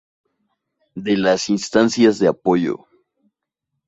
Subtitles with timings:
[0.95, 2.87] De las Instancias de Apoyo